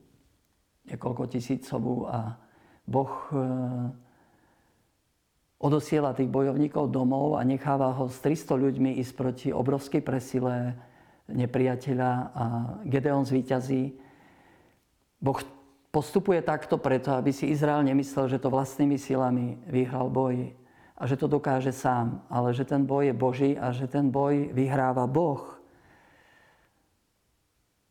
niekoľko 0.87 1.23
tisícovú 1.27 2.07
a 2.07 2.39
Boh 2.87 3.11
e, 3.33 3.37
odosiela 5.59 6.15
tých 6.15 6.31
bojovníkov 6.31 6.93
domov 6.93 7.35
a 7.35 7.43
necháva 7.43 7.91
ho 7.91 8.07
s 8.07 8.23
300 8.23 8.55
ľuďmi 8.55 8.91
ísť 9.03 9.13
proti 9.17 9.49
obrovskej 9.51 9.99
presile 10.05 10.79
nepriateľa 11.25 12.11
a 12.31 12.45
Gedeon 12.85 13.25
zvíťazí. 13.25 13.97
Boh 15.17 15.39
postupuje 15.89 16.43
takto 16.45 16.77
preto, 16.77 17.15
aby 17.17 17.33
si 17.33 17.49
Izrael 17.49 17.81
nemyslel, 17.81 18.29
že 18.29 18.37
to 18.37 18.53
vlastnými 18.53 18.99
silami 18.99 19.57
vyhral 19.65 20.11
boj 20.11 20.53
a 20.95 21.03
že 21.07 21.15
to 21.15 21.27
dokáže 21.27 21.71
sám, 21.71 22.23
ale 22.29 22.51
že 22.53 22.67
ten 22.67 22.83
boj 22.83 23.09
je 23.11 23.15
Boží 23.15 23.51
a 23.57 23.71
že 23.71 23.87
ten 23.87 24.11
boj 24.11 24.51
vyhráva 24.51 25.07
Boh. 25.07 25.54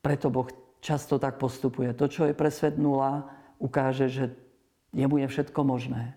Preto 0.04 0.28
Boh 0.28 0.52
často 0.84 1.16
tak 1.16 1.40
postupuje. 1.40 1.96
To, 1.96 2.04
čo 2.04 2.28
je 2.28 2.37
pre 2.37 2.52
svet 2.52 2.76
nula, 2.76 3.25
ukáže, 3.56 4.12
že 4.12 4.37
jemu 4.92 5.25
je 5.25 5.28
všetko 5.32 5.61
možné. 5.64 6.12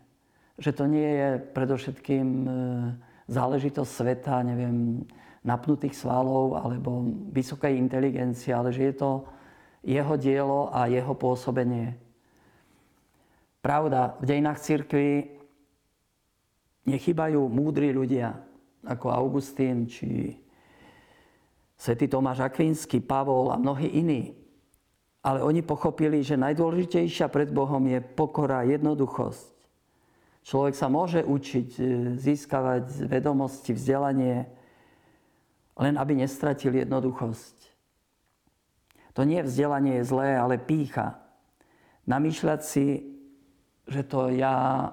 Že 0.60 0.72
to 0.76 0.84
nie 0.92 1.08
je 1.08 1.30
predovšetkým 1.56 2.28
e, 2.28 2.50
záležitosť 3.32 3.88
sveta, 3.88 4.44
neviem, 4.44 5.08
napnutých 5.48 5.96
svalov 5.96 6.60
alebo 6.60 7.08
vysokej 7.32 7.80
inteligencie, 7.80 8.52
ale 8.52 8.76
že 8.76 8.92
je 8.92 8.96
to 9.00 9.12
jeho 9.88 10.20
dielo 10.20 10.68
a 10.76 10.92
jeho 10.92 11.16
pôsobenie. 11.16 11.96
Pravda, 13.64 14.20
v 14.20 14.26
dejinách 14.28 14.60
cirkvi 14.60 15.32
nechybajú 16.84 17.48
múdri 17.48 17.96
ľudia, 17.96 18.36
ako 18.84 19.16
Augustín 19.16 19.88
či 19.88 20.36
Svetý 21.78 22.10
Tomáš 22.10 22.42
Akvínsky, 22.42 23.00
Pavol 23.00 23.54
a 23.54 23.62
mnohí 23.62 23.86
iní. 23.88 24.34
Ale 25.22 25.46
oni 25.46 25.62
pochopili, 25.62 26.26
že 26.26 26.40
najdôležitejšia 26.40 27.30
pred 27.30 27.54
Bohom 27.54 27.86
je 27.86 28.02
pokora, 28.02 28.66
jednoduchosť. 28.66 29.54
Človek 30.48 30.74
sa 30.74 30.88
môže 30.88 31.22
učiť, 31.28 31.70
e, 31.78 31.84
získavať 32.16 33.12
vedomosti, 33.12 33.76
vzdelanie, 33.76 34.48
len 35.78 35.94
aby 36.00 36.18
nestratil 36.18 36.74
jednoduchosť. 36.74 37.56
To 39.14 39.28
nie 39.28 39.44
vzdelanie 39.44 40.00
je 40.02 40.08
zlé, 40.08 40.40
ale 40.40 40.62
pícha. 40.62 41.20
Namýšľať 42.08 42.62
si, 42.64 43.18
že 43.90 44.02
to 44.08 44.32
ja 44.32 44.88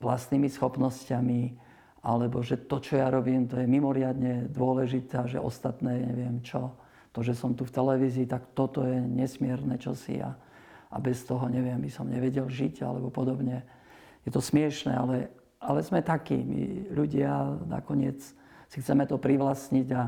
vlastnými 0.00 0.48
schopnosťami, 0.48 1.67
alebo 2.02 2.42
že 2.42 2.56
to, 2.68 2.78
čo 2.78 2.98
ja 2.98 3.10
robím, 3.10 3.50
to 3.50 3.58
je 3.58 3.66
mimoriadne 3.66 4.46
dôležité 4.50 5.26
že 5.26 5.42
ostatné, 5.42 5.98
neviem 5.98 6.38
čo, 6.42 6.74
to, 7.12 7.26
že 7.26 7.34
som 7.34 7.56
tu 7.56 7.66
v 7.66 7.74
televízii, 7.74 8.30
tak 8.30 8.54
toto 8.54 8.86
je 8.86 9.00
nesmierne 9.02 9.74
čosi 9.80 10.22
a, 10.22 10.38
a 10.92 10.96
bez 11.02 11.26
toho, 11.26 11.50
neviem, 11.50 11.80
by 11.80 11.90
som 11.90 12.06
nevedel 12.06 12.46
žiť 12.46 12.86
alebo 12.86 13.10
podobne. 13.10 13.66
Je 14.22 14.30
to 14.30 14.38
smiešné, 14.38 14.94
ale, 14.94 15.32
ale 15.58 15.82
sme 15.82 16.04
takí, 16.04 16.38
my 16.38 16.92
ľudia 16.94 17.58
nakoniec 17.66 18.22
si 18.68 18.78
chceme 18.78 19.08
to 19.08 19.16
privlastniť 19.16 19.88
a, 19.96 20.02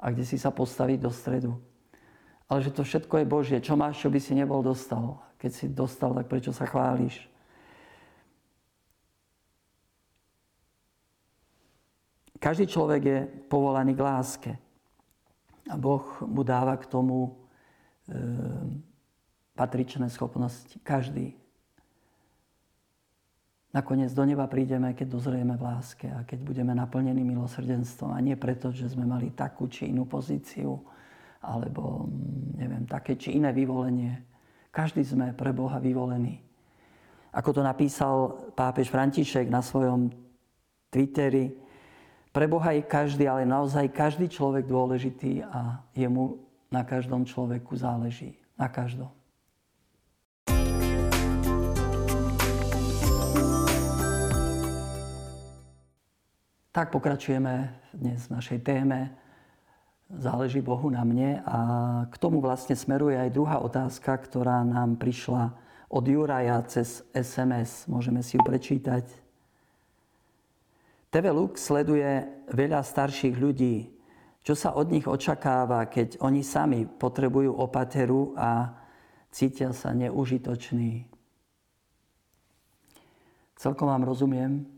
a 0.00 0.06
kde 0.10 0.24
si 0.24 0.40
sa 0.40 0.50
postaviť 0.50 0.98
do 0.98 1.12
stredu. 1.12 1.52
Ale 2.46 2.62
že 2.62 2.74
to 2.74 2.86
všetko 2.86 3.22
je 3.22 3.26
Božie. 3.26 3.58
Čo 3.58 3.74
máš, 3.74 4.02
čo 4.02 4.08
by 4.08 4.18
si 4.22 4.32
nebol 4.32 4.62
dostal? 4.62 5.18
Keď 5.36 5.50
si 5.52 5.66
dostal, 5.70 6.14
tak 6.14 6.30
prečo 6.30 6.54
sa 6.54 6.64
chváliš? 6.64 7.26
Každý 12.46 12.70
človek 12.70 13.02
je 13.02 13.18
povolaný 13.50 13.98
k 13.98 14.06
láske. 14.06 14.52
A 15.66 15.74
Boh 15.74 16.06
mu 16.22 16.46
dáva 16.46 16.78
k 16.78 16.86
tomu 16.86 17.26
e, 17.26 17.30
patričné 19.58 20.06
schopnosti. 20.06 20.78
Každý. 20.86 21.34
Nakoniec 23.74 24.14
do 24.14 24.22
neba 24.22 24.46
prídeme, 24.46 24.94
keď 24.94 25.10
dozrieme 25.10 25.58
v 25.58 25.66
láske 25.66 26.06
a 26.06 26.22
keď 26.22 26.46
budeme 26.46 26.70
naplnení 26.70 27.26
milosrdenstvom. 27.26 28.14
A 28.14 28.22
nie 28.22 28.38
preto, 28.38 28.70
že 28.70 28.94
sme 28.94 29.02
mali 29.02 29.34
takú 29.34 29.66
či 29.66 29.90
inú 29.90 30.06
pozíciu, 30.06 30.78
alebo 31.42 32.06
neviem, 32.54 32.86
také 32.86 33.18
či 33.18 33.34
iné 33.42 33.50
vyvolenie. 33.50 34.22
Každý 34.70 35.02
sme 35.02 35.34
pre 35.34 35.50
Boha 35.50 35.82
vyvolení. 35.82 36.38
Ako 37.34 37.50
to 37.58 37.66
napísal 37.66 38.38
pápež 38.54 38.86
František 38.86 39.50
na 39.50 39.66
svojom 39.66 40.14
Twitteri, 40.94 41.65
pre 42.36 42.44
Boha 42.44 42.76
je 42.76 42.84
každý, 42.84 43.24
ale 43.24 43.48
naozaj 43.48 43.96
každý 43.96 44.28
človek 44.28 44.68
dôležitý 44.68 45.40
a 45.40 45.80
jemu 45.96 46.36
na 46.68 46.84
každom 46.84 47.24
človeku 47.24 47.72
záleží. 47.80 48.36
Na 48.60 48.68
každom. 48.68 49.08
Tak 56.76 56.92
pokračujeme 56.92 57.72
dnes 57.96 58.28
v 58.28 58.34
našej 58.36 58.60
téme. 58.60 59.16
Záleží 60.12 60.60
Bohu 60.60 60.92
na 60.92 61.08
mne 61.08 61.40
a 61.40 61.58
k 62.12 62.20
tomu 62.20 62.44
vlastne 62.44 62.76
smeruje 62.76 63.16
aj 63.16 63.32
druhá 63.32 63.64
otázka, 63.64 64.12
ktorá 64.12 64.60
nám 64.60 65.00
prišla 65.00 65.56
od 65.88 66.04
Juraja 66.04 66.60
cez 66.68 67.00
SMS. 67.16 67.88
Môžeme 67.88 68.20
si 68.20 68.36
ju 68.36 68.44
prečítať. 68.44 69.25
TV 71.10 71.24
Lux 71.30 71.62
sleduje 71.62 72.26
veľa 72.50 72.82
starších 72.82 73.36
ľudí. 73.38 73.90
Čo 74.46 74.54
sa 74.54 74.74
od 74.78 74.90
nich 74.94 75.06
očakáva, 75.10 75.90
keď 75.90 76.22
oni 76.22 76.42
sami 76.46 76.86
potrebujú 76.86 77.50
opateru 77.50 78.34
a 78.38 78.78
cítia 79.30 79.74
sa 79.74 79.90
neužitoční? 79.90 81.06
Celkom 83.56 83.88
vám 83.88 84.04
rozumiem, 84.04 84.68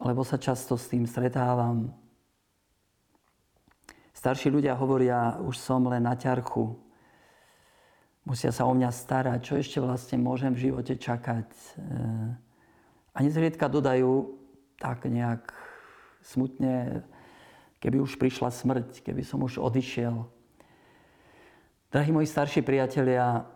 lebo 0.00 0.24
sa 0.24 0.40
často 0.40 0.74
s 0.74 0.88
tým 0.88 1.04
stretávam. 1.06 1.92
Starší 4.16 4.48
ľudia 4.48 4.72
hovoria, 4.74 5.36
už 5.44 5.54
som 5.60 5.84
len 5.86 6.02
na 6.02 6.16
ťarchu, 6.16 6.72
musia 8.26 8.50
sa 8.50 8.66
o 8.66 8.72
mňa 8.74 8.90
starať, 8.90 9.38
čo 9.38 9.54
ešte 9.54 9.78
vlastne 9.78 10.18
môžem 10.18 10.56
v 10.56 10.72
živote 10.72 10.98
čakať. 10.98 11.48
Eh, 11.78 12.30
a 13.12 13.18
nezriedka 13.22 13.70
dodajú 13.70 14.34
tak 14.76 15.08
nejak 15.08 15.52
smutne, 16.20 17.06
keby 17.80 18.02
už 18.02 18.18
prišla 18.18 18.50
smrť, 18.50 19.00
keby 19.04 19.22
som 19.22 19.40
už 19.44 19.62
odišiel. 19.62 20.26
Drahí 21.92 22.10
moji 22.12 22.26
starší 22.26 22.60
priatelia, 22.66 23.46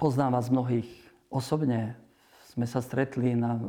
poznám 0.00 0.40
vás 0.40 0.48
mnohých 0.48 0.88
osobne. 1.28 1.94
Sme 2.50 2.66
sa 2.66 2.82
stretli 2.82 3.36
na, 3.36 3.54
eh, 3.54 3.62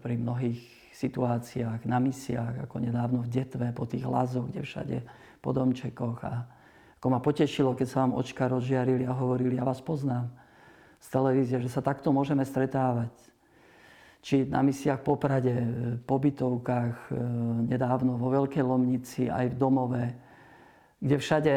pri 0.00 0.16
mnohých 0.16 0.62
situáciách, 0.96 1.84
na 1.84 2.00
misiách, 2.00 2.64
ako 2.64 2.80
nedávno 2.80 3.20
v 3.20 3.28
Detve, 3.28 3.68
po 3.76 3.84
tých 3.84 4.08
lazoch, 4.08 4.48
kde 4.48 4.64
všade 4.64 4.96
po 5.44 5.52
domčekoch 5.52 6.18
a 6.24 6.48
ako 6.96 7.12
ma 7.12 7.20
potešilo, 7.20 7.76
keď 7.76 7.86
sa 7.86 8.00
vám 8.02 8.16
očka 8.16 8.48
rozžiarili 8.48 9.04
a 9.04 9.12
hovorili, 9.12 9.60
ja 9.60 9.68
vás 9.68 9.84
poznám 9.84 10.32
z 10.96 11.06
televízie, 11.12 11.60
že 11.60 11.68
sa 11.68 11.84
takto 11.84 12.08
môžeme 12.08 12.40
stretávať. 12.42 13.12
Či 14.26 14.42
na 14.50 14.58
misiách 14.58 15.06
po 15.06 15.14
Prade, 15.14 15.54
po 16.02 16.18
bytovkách, 16.18 17.14
e, 17.14 17.22
nedávno 17.70 18.18
vo 18.18 18.34
Veľkej 18.34 18.58
Lomnici, 18.58 19.30
aj 19.30 19.54
v 19.54 19.58
domove, 19.58 20.02
kde 20.98 21.14
všade 21.14 21.54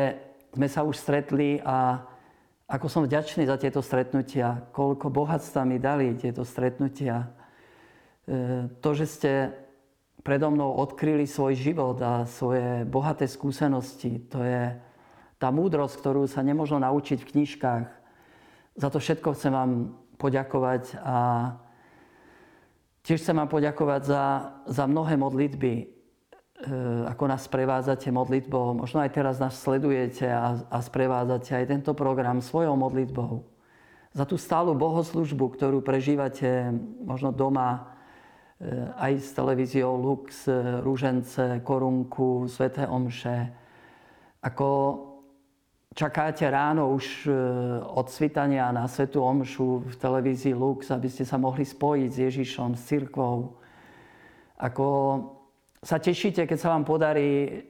sme 0.53 0.69
sa 0.69 0.85
už 0.85 0.93
stretli 1.01 1.57
a 1.65 2.05
ako 2.69 2.85
som 2.85 3.01
vďačný 3.09 3.49
za 3.49 3.57
tieto 3.57 3.81
stretnutia, 3.81 4.69
koľko 4.69 5.09
bohatstva 5.09 5.65
mi 5.65 5.81
dali 5.81 6.13
tieto 6.13 6.45
stretnutia. 6.45 7.25
E, 8.29 8.69
to, 8.77 8.89
že 8.93 9.05
ste 9.09 9.31
predo 10.21 10.53
mnou 10.53 10.77
odkryli 10.77 11.25
svoj 11.25 11.57
život 11.57 11.97
a 12.05 12.29
svoje 12.29 12.85
bohaté 12.85 13.25
skúsenosti, 13.25 14.29
to 14.29 14.45
je 14.45 14.77
tá 15.41 15.49
múdrosť, 15.49 16.05
ktorú 16.05 16.29
sa 16.29 16.45
nemôžno 16.45 16.77
naučiť 16.85 17.17
v 17.17 17.29
knižkách. 17.33 17.85
Za 18.77 18.93
to 18.93 19.01
všetko 19.01 19.33
chcem 19.33 19.57
vám 19.57 19.71
poďakovať 20.21 21.01
a 21.01 21.17
tiež 23.09 23.25
chcem 23.25 23.41
vám 23.41 23.49
poďakovať 23.49 24.01
za, 24.05 24.23
za 24.69 24.85
mnohé 24.85 25.17
modlitby, 25.17 25.73
e, 25.81 25.85
ako 27.09 27.25
nás 27.25 27.49
sprevádzate 27.49 28.13
modlitbou. 28.13 28.77
Možno 28.77 29.01
aj 29.01 29.17
teraz 29.17 29.41
nás 29.41 29.57
sledujete 29.57 30.29
a, 30.29 30.61
a 30.69 30.77
sprevádzate 30.77 31.57
aj 31.57 31.65
tento 31.73 31.97
program 31.97 32.37
svojou 32.37 32.77
modlitbou. 32.77 33.49
Za 34.13 34.29
tú 34.29 34.37
stálu 34.37 34.77
bohoslužbu, 34.77 35.57
ktorú 35.57 35.81
prežívate 35.81 36.69
možno 37.01 37.33
doma, 37.33 37.97
e, 38.61 38.93
aj 39.01 39.25
s 39.25 39.33
televíziou 39.33 39.97
Lux, 39.97 40.45
Rúžence, 40.85 41.65
Korunku, 41.65 42.45
Sveté 42.45 42.85
Omše. 42.85 43.49
Ako 44.45 44.69
čakáte 45.95 46.45
ráno 46.45 46.93
už 46.93 47.25
e, 47.25 47.31
od 47.81 48.07
svitania 48.09 48.69
na 48.69 48.85
Svetu 48.85 49.25
Omšu 49.25 49.89
v 49.89 49.95
televízii 49.97 50.53
Lux, 50.53 50.89
aby 50.93 51.09
ste 51.09 51.25
sa 51.25 51.41
mohli 51.41 51.65
spojiť 51.65 52.09
s 52.09 52.17
Ježišom, 52.29 52.77
s 52.77 52.85
cirkvou. 52.85 53.57
Ako 54.59 54.87
sa 55.81 55.97
tešíte, 55.97 56.45
keď 56.45 56.57
sa 56.59 56.69
vám 56.75 56.85
podarí 56.85 57.63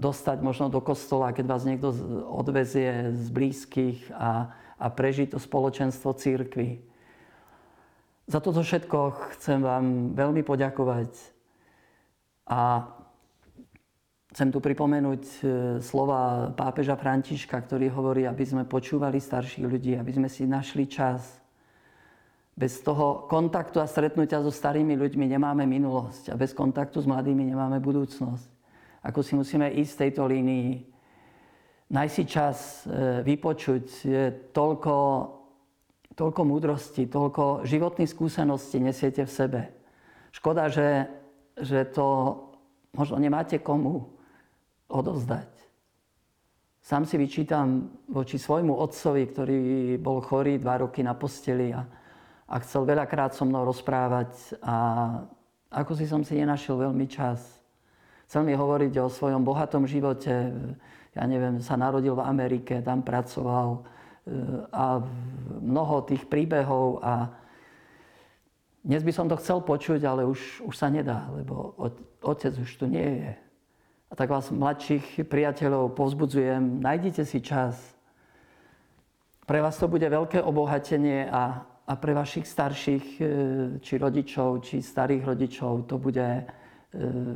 dostať 0.00 0.40
možno 0.40 0.72
do 0.72 0.80
kostola, 0.80 1.36
keď 1.36 1.44
vás 1.44 1.62
niekto 1.68 1.92
odvezie 2.24 3.12
z 3.12 3.26
blízkych 3.28 4.08
a, 4.16 4.56
a 4.80 4.86
prežiť 4.88 5.36
to 5.36 5.38
spoločenstvo 5.38 6.16
církvy. 6.16 6.80
Za 8.30 8.40
toto 8.40 8.64
všetko 8.64 8.98
chcem 9.36 9.60
vám 9.60 10.16
veľmi 10.16 10.40
poďakovať 10.40 11.12
a 12.48 12.88
Chcem 14.30 14.54
tu 14.54 14.62
pripomenúť 14.62 15.22
e, 15.26 15.38
slova 15.82 16.54
pápeža 16.54 16.94
Františka, 16.94 17.58
ktorý 17.58 17.90
hovorí, 17.90 18.30
aby 18.30 18.46
sme 18.46 18.62
počúvali 18.62 19.18
starších 19.18 19.66
ľudí, 19.66 19.98
aby 19.98 20.12
sme 20.14 20.28
si 20.30 20.46
našli 20.46 20.86
čas. 20.86 21.42
Bez 22.54 22.78
toho 22.78 23.26
kontaktu 23.26 23.82
a 23.82 23.90
stretnutia 23.90 24.38
so 24.38 24.54
starými 24.54 24.94
ľuďmi 24.94 25.26
nemáme 25.34 25.66
minulosť 25.66 26.30
a 26.30 26.38
bez 26.38 26.54
kontaktu 26.54 27.02
s 27.02 27.10
mladými 27.10 27.50
nemáme 27.50 27.82
budúcnosť. 27.82 28.46
Ako 29.02 29.18
si 29.26 29.34
musíme 29.34 29.66
ísť 29.66 29.92
v 29.98 30.02
tejto 30.06 30.22
línii, 30.30 30.68
nájsť 31.90 32.14
si 32.14 32.24
čas 32.30 32.86
e, 32.86 33.26
vypočuť 33.26 33.84
je 34.06 34.24
toľko, 34.54 34.94
toľko 36.14 36.40
múdrosti, 36.46 37.10
toľko 37.10 37.66
životných 37.66 38.06
skúseností 38.14 38.78
nesiete 38.78 39.26
v 39.26 39.34
sebe. 39.34 39.60
Škoda, 40.30 40.70
že, 40.70 41.10
že 41.58 41.82
to 41.90 42.38
možno 42.94 43.18
nemáte 43.18 43.58
komu 43.58 44.19
odovzdať. 44.90 45.48
Sám 46.80 47.06
si 47.06 47.20
vyčítam 47.20 47.92
voči 48.10 48.40
svojmu 48.40 48.72
otcovi, 48.74 49.22
ktorý 49.30 49.60
bol 50.00 50.18
chorý 50.24 50.58
dva 50.58 50.80
roky 50.82 51.04
na 51.04 51.14
posteli 51.14 51.70
a, 51.70 51.86
a 52.48 52.56
chcel 52.64 52.88
veľakrát 52.88 53.36
so 53.36 53.46
mnou 53.46 53.62
rozprávať 53.68 54.58
a 54.64 54.76
ako 55.70 55.92
si 55.94 56.10
som 56.10 56.26
si 56.26 56.34
nenašiel 56.34 56.80
veľmi 56.82 57.06
čas. 57.06 57.62
Chcel 58.26 58.42
mi 58.42 58.58
hovoriť 58.58 58.94
o 58.98 59.12
svojom 59.12 59.46
bohatom 59.46 59.86
živote. 59.86 60.50
Ja 61.14 61.24
neviem, 61.30 61.62
sa 61.62 61.78
narodil 61.78 62.14
v 62.14 62.26
Amerike, 62.26 62.82
tam 62.82 63.06
pracoval 63.06 63.68
e, 63.74 63.80
a 64.70 65.02
mnoho 65.62 66.06
tých 66.06 66.26
príbehov 66.26 67.02
a 67.02 67.30
dnes 68.80 69.04
by 69.04 69.12
som 69.12 69.28
to 69.28 69.36
chcel 69.36 69.60
počuť, 69.60 70.00
ale 70.08 70.24
už, 70.24 70.64
už 70.64 70.74
sa 70.74 70.88
nedá, 70.88 71.28
lebo 71.36 71.76
otec 72.24 72.56
už 72.56 72.70
tu 72.80 72.88
nie 72.88 73.04
je. 73.20 73.49
A 74.10 74.18
tak 74.18 74.26
vás 74.26 74.50
mladších 74.50 75.22
priateľov 75.22 75.94
povzbudzujem, 75.94 76.82
nájdite 76.82 77.22
si 77.22 77.38
čas. 77.38 77.78
Pre 79.46 79.62
vás 79.62 79.78
to 79.78 79.86
bude 79.86 80.02
veľké 80.02 80.42
obohatenie 80.42 81.30
a, 81.30 81.62
a 81.86 81.92
pre 81.94 82.10
vašich 82.10 82.42
starších, 82.42 83.06
e, 83.18 83.24
či 83.78 83.94
rodičov, 84.02 84.66
či 84.66 84.82
starých 84.82 85.22
rodičov, 85.22 85.86
to 85.86 85.94
bude 86.02 86.26
e, 86.26 86.42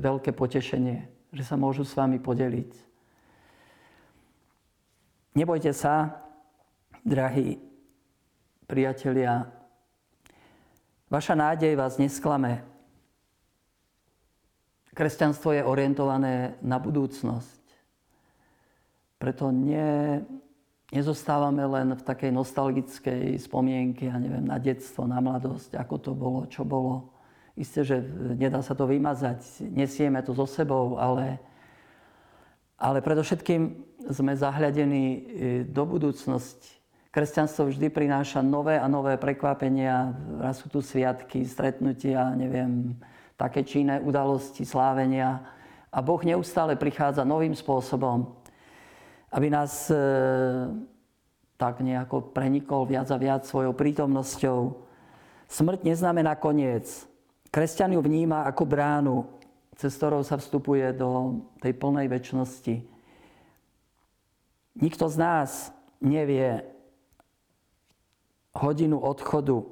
veľké 0.02 0.34
potešenie, 0.34 1.30
že 1.30 1.46
sa 1.46 1.54
môžu 1.54 1.86
s 1.86 1.94
vami 1.94 2.18
podeliť. 2.18 2.70
Nebojte 5.38 5.70
sa, 5.70 6.26
drahí 7.06 7.58
priatelia, 8.66 9.46
vaša 11.06 11.38
nádej 11.38 11.78
vás 11.78 12.02
nesklame. 12.02 12.73
Kresťanstvo 14.94 15.50
je 15.50 15.66
orientované 15.66 16.54
na 16.62 16.78
budúcnosť. 16.78 17.62
Preto 19.18 19.50
nie, 19.50 20.22
nezostávame 20.94 21.66
len 21.66 21.98
v 21.98 22.02
takej 22.06 22.30
nostalgickej 22.30 23.42
spomienke, 23.42 24.06
ja 24.06 24.16
neviem, 24.22 24.46
na 24.46 24.62
detstvo, 24.62 25.10
na 25.10 25.18
mladosť, 25.18 25.74
ako 25.74 25.96
to 25.98 26.12
bolo, 26.14 26.40
čo 26.46 26.62
bolo. 26.62 27.10
Isté, 27.58 27.82
že 27.82 28.02
nedá 28.38 28.62
sa 28.62 28.78
to 28.78 28.86
vymazať, 28.86 29.66
nesieme 29.66 30.22
to 30.22 30.34
so 30.34 30.46
sebou, 30.46 30.98
ale, 30.98 31.42
ale 32.78 33.02
predovšetkým 33.02 33.62
sme 34.10 34.34
zahľadení 34.34 35.06
e, 35.06 35.20
do 35.66 35.82
budúcnosti. 35.86 36.70
Kresťanstvo 37.14 37.70
vždy 37.70 37.94
prináša 37.94 38.42
nové 38.42 38.74
a 38.74 38.90
nové 38.90 39.14
prekvapenia. 39.14 40.18
Raz 40.42 40.58
sú 40.58 40.66
tu 40.66 40.82
sviatky, 40.82 41.46
stretnutia, 41.46 42.34
neviem, 42.34 42.98
také 43.34 43.66
či 43.66 43.82
iné 43.82 43.98
udalosti, 43.98 44.62
slávenia. 44.62 45.42
A 45.94 45.98
Boh 46.02 46.18
neustále 46.22 46.74
prichádza 46.74 47.22
novým 47.22 47.54
spôsobom, 47.54 48.34
aby 49.30 49.46
nás 49.50 49.90
e, 49.90 49.98
tak 51.54 51.82
nejako 51.82 52.34
prenikol 52.34 52.86
viac 52.86 53.10
a 53.10 53.18
viac 53.18 53.46
svojou 53.46 53.74
prítomnosťou. 53.74 54.58
Smrť 55.46 55.80
neznamená 55.86 56.34
koniec. 56.34 57.06
Kresťan 57.54 57.94
ju 57.94 58.02
vníma 58.02 58.42
ako 58.50 58.62
bránu, 58.66 59.16
cez 59.78 59.94
ktorou 59.94 60.26
sa 60.26 60.34
vstupuje 60.38 60.90
do 60.94 61.42
tej 61.62 61.74
plnej 61.78 62.10
väčšnosti. 62.10 62.82
Nikto 64.74 65.06
z 65.06 65.16
nás 65.18 65.70
nevie 66.02 66.66
hodinu 68.54 68.98
odchodu. 68.98 69.62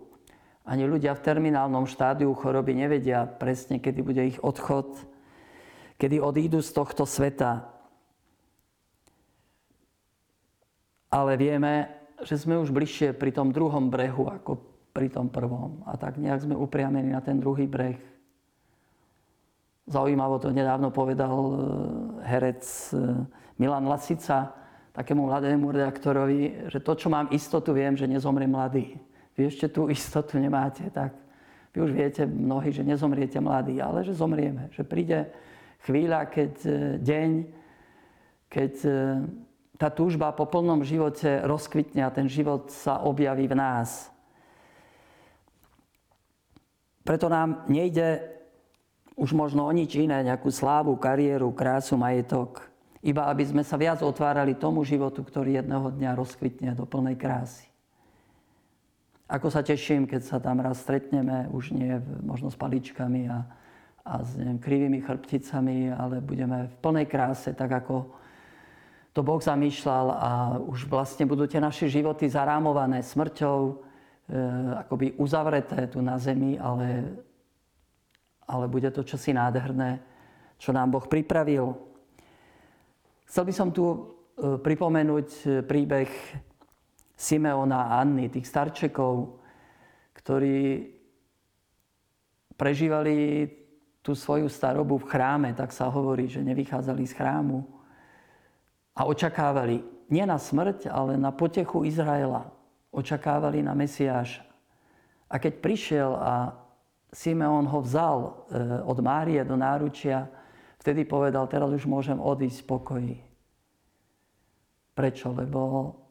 Ani 0.62 0.86
ľudia 0.86 1.18
v 1.18 1.24
terminálnom 1.26 1.90
štádiu 1.90 2.30
choroby 2.38 2.78
nevedia 2.78 3.26
presne, 3.26 3.82
kedy 3.82 4.00
bude 4.02 4.22
ich 4.22 4.38
odchod, 4.38 4.94
kedy 5.98 6.22
odídu 6.22 6.62
z 6.62 6.70
tohto 6.70 7.02
sveta. 7.02 7.66
Ale 11.10 11.34
vieme, 11.34 11.90
že 12.22 12.38
sme 12.38 12.56
už 12.62 12.70
bližšie 12.70 13.12
pri 13.18 13.34
tom 13.34 13.50
druhom 13.50 13.90
brehu 13.90 14.30
ako 14.30 14.62
pri 14.94 15.10
tom 15.10 15.26
prvom. 15.28 15.82
A 15.88 15.98
tak 15.98 16.16
nejak 16.16 16.46
sme 16.46 16.54
upriamení 16.54 17.10
na 17.10 17.20
ten 17.20 17.42
druhý 17.42 17.66
breh. 17.66 17.98
Zaujímavo 19.90 20.38
to 20.38 20.54
nedávno 20.54 20.94
povedal 20.94 21.34
e, 21.34 21.54
herec 22.22 22.62
e, 22.94 23.26
Milan 23.58 23.90
Lasica 23.90 24.54
takému 24.92 25.26
mladému 25.26 25.72
redaktorovi, 25.72 26.70
že 26.70 26.78
to, 26.84 26.92
čo 26.94 27.08
mám 27.08 27.32
istotu, 27.32 27.72
viem, 27.72 27.96
že 27.96 28.06
nezomriem 28.06 28.52
mladý. 28.52 29.00
Vy 29.38 29.48
ešte 29.48 29.66
tú 29.72 29.88
istotu 29.88 30.36
nemáte, 30.36 30.84
tak 30.92 31.16
vy 31.72 31.88
už 31.88 31.92
viete 31.96 32.22
mnohí, 32.28 32.68
že 32.68 32.84
nezomriete 32.84 33.40
mladý, 33.40 33.80
ale 33.80 34.04
že 34.04 34.12
zomrieme. 34.12 34.68
Že 34.76 34.82
príde 34.84 35.18
chvíľa, 35.88 36.28
keď 36.28 36.52
e, 36.68 36.72
deň, 37.00 37.30
keď 38.52 38.72
tá 39.82 39.88
túžba 39.90 40.30
po 40.30 40.46
plnom 40.46 40.84
živote 40.86 41.42
rozkvitne 41.42 42.06
a 42.06 42.14
ten 42.14 42.30
život 42.30 42.70
sa 42.70 43.02
objaví 43.02 43.50
v 43.50 43.58
nás. 43.58 44.12
Preto 47.02 47.26
nám 47.26 47.66
nejde 47.66 48.22
už 49.18 49.34
možno 49.34 49.66
o 49.66 49.72
nič 49.74 49.98
iné, 49.98 50.22
nejakú 50.22 50.54
slávu, 50.54 50.94
kariéru, 51.00 51.50
krásu, 51.50 51.98
majetok, 51.98 52.62
iba 53.02 53.26
aby 53.26 53.42
sme 53.42 53.66
sa 53.66 53.74
viac 53.74 53.98
otvárali 54.06 54.54
tomu 54.54 54.86
životu, 54.86 55.26
ktorý 55.26 55.58
jedného 55.58 55.90
dňa 55.90 56.10
rozkvitne 56.14 56.70
do 56.78 56.86
plnej 56.86 57.18
krásy. 57.18 57.71
Ako 59.32 59.48
sa 59.48 59.64
teším, 59.64 60.04
keď 60.04 60.20
sa 60.28 60.36
tam 60.36 60.60
raz 60.60 60.84
stretneme, 60.84 61.48
už 61.48 61.72
nie 61.72 61.96
možno 62.20 62.52
s 62.52 62.56
paličkami 62.60 63.32
a, 63.32 63.48
a 64.04 64.20
s 64.20 64.36
neviem, 64.36 64.60
krivými 64.60 65.00
chrbticami, 65.00 65.88
ale 65.88 66.20
budeme 66.20 66.68
v 66.68 66.76
plnej 66.84 67.08
kráse, 67.08 67.56
tak 67.56 67.72
ako 67.72 68.12
to 69.16 69.24
Boh 69.24 69.40
zamýšľal 69.40 70.06
a 70.12 70.30
už 70.60 70.84
vlastne 70.84 71.24
budú 71.24 71.48
tie 71.48 71.64
naše 71.64 71.88
životy 71.88 72.28
zarámované 72.28 73.00
smrťou, 73.00 73.88
E, 74.32 74.38
akoby 74.78 75.12
uzavreté 75.18 75.90
tu 75.92 76.00
na 76.00 76.16
zemi, 76.16 76.54
ale, 76.54 77.04
ale 78.46 78.64
bude 78.64 78.88
to 78.88 79.02
čosi 79.02 79.34
nádherné, 79.34 79.98
čo 80.56 80.70
nám 80.72 80.94
Boh 80.94 81.04
pripravil. 81.04 81.74
Chcel 83.26 83.44
by 83.44 83.52
som 83.52 83.68
tu 83.74 83.82
e, 83.82 83.96
pripomenúť 84.62 85.28
e, 85.28 85.46
príbeh 85.66 86.08
Simeona 87.22 87.86
a 87.86 88.02
Anny, 88.02 88.26
tých 88.26 88.50
starčekov, 88.50 89.38
ktorí 90.18 90.90
prežívali 92.58 93.46
tú 94.02 94.18
svoju 94.18 94.50
starobu 94.50 94.98
v 94.98 95.06
chráme, 95.06 95.54
tak 95.54 95.70
sa 95.70 95.86
hovorí, 95.86 96.26
že 96.26 96.42
nevychádzali 96.42 97.06
z 97.06 97.14
chrámu 97.14 97.62
a 98.98 99.06
očakávali 99.06 99.86
nie 100.10 100.26
na 100.26 100.34
smrť, 100.34 100.90
ale 100.90 101.14
na 101.14 101.30
potechu 101.30 101.86
Izraela 101.86 102.50
očakávali 102.90 103.62
na 103.62 103.78
Mesiáša. 103.78 104.42
A 105.30 105.38
keď 105.38 105.62
prišiel 105.62 106.10
a 106.18 106.58
Simeon 107.14 107.64
ho 107.70 107.80
vzal 107.80 108.18
e, 108.20 108.30
od 108.82 108.98
Márie 108.98 109.40
do 109.46 109.54
náručia, 109.56 110.26
vtedy 110.82 111.06
povedal, 111.06 111.46
teraz 111.46 111.70
už 111.70 111.86
môžem 111.86 112.18
odísť 112.18 112.66
v 112.66 112.68
pokoji. 112.68 113.16
Prečo? 114.92 115.32
Lebo 115.32 116.01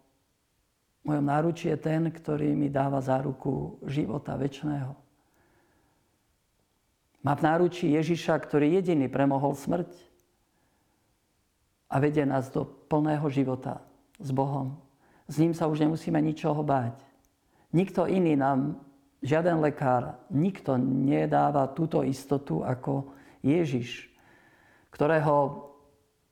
mojom 1.02 1.26
náručí 1.26 1.70
je 1.70 1.78
ten, 1.78 2.10
ktorý 2.10 2.54
mi 2.54 2.70
dáva 2.70 3.02
záruku 3.02 3.82
života 3.90 4.38
väčšného. 4.38 4.94
Má 7.22 7.34
v 7.38 7.46
náručí 7.46 7.86
Ježiša, 7.94 8.34
ktorý 8.42 8.82
jediný 8.82 9.06
premohol 9.06 9.54
smrť 9.54 9.94
a 11.90 12.02
vedie 12.02 12.26
nás 12.26 12.50
do 12.50 12.66
plného 12.66 13.30
života 13.30 13.82
s 14.18 14.34
Bohom. 14.34 14.78
S 15.30 15.38
ním 15.38 15.54
sa 15.54 15.70
už 15.70 15.86
nemusíme 15.86 16.18
ničoho 16.18 16.66
báť. 16.66 16.98
Nikto 17.72 18.10
iný 18.10 18.34
nám, 18.36 18.82
žiaden 19.22 19.62
lekár, 19.62 20.18
nikto 20.34 20.76
nedáva 20.82 21.70
túto 21.72 22.02
istotu 22.02 22.66
ako 22.66 23.14
Ježiš, 23.46 24.10
ktorého 24.90 25.70